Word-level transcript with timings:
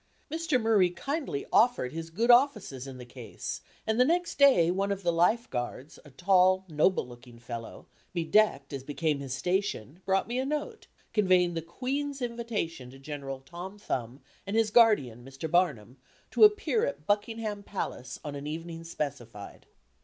Mr. 0.31 0.59
Murray 0.59 0.89
kindly 0.89 1.45
offered 1.53 1.91
his 1.91 2.09
good 2.09 2.31
offices 2.31 2.87
in 2.87 2.97
the 2.97 3.05
case, 3.05 3.61
and 3.85 3.99
the 3.99 4.03
next 4.03 4.39
day 4.39 4.71
one 4.71 4.91
of 4.91 5.03
the 5.03 5.13
Life 5.13 5.47
Guards, 5.51 5.99
a 6.03 6.09
tall, 6.09 6.65
noble 6.67 7.07
looking 7.07 7.37
fellow, 7.37 7.85
bedecked 8.11 8.73
as 8.73 8.81
became 8.83 9.19
his 9.19 9.35
station, 9.35 10.01
brought 10.03 10.27
me 10.27 10.39
a 10.39 10.43
note, 10.47 10.87
conveying 11.13 11.53
the 11.53 11.61
Queen's 11.61 12.19
invitation 12.19 12.89
to 12.89 12.97
General 12.97 13.41
Tom 13.41 13.77
Thumb 13.77 14.21
and 14.47 14.55
his 14.55 14.71
guardian, 14.71 15.23
Mr. 15.23 15.47
Barnum, 15.47 15.97
to 16.31 16.45
appear 16.45 16.83
at 16.83 17.05
Buckingham 17.05 17.61
Palace 17.61 18.19
on 18.25 18.33
an 18.33 18.47
evening 18.47 18.83
specified. 18.83 19.67